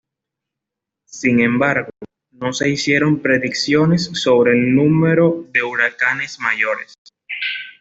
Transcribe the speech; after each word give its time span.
Sin 1.05 1.41
embargo, 1.41 1.91
no 2.31 2.53
se 2.53 2.67
hicieron 2.69 3.19
predicciones 3.19 4.05
sobre 4.11 4.53
el 4.53 4.73
número 4.73 5.45
de 5.53 5.61
huracanes 5.61 6.39
mayores. 6.39 6.95